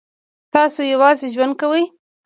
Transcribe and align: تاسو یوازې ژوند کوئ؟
تاسو 0.53 0.79
یوازې 0.93 1.27
ژوند 1.35 1.53
کوئ؟ 1.61 1.83